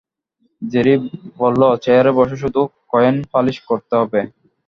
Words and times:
Jerry 0.61 0.93
বলল 1.39 1.61
চেয়ারে 1.83 2.11
বসে 2.17 2.35
শুধু 2.43 2.61
কয়েন 2.91 3.15
পালিশ 3.33 3.57
করতে 3.69 3.93
হবে। 4.01 4.19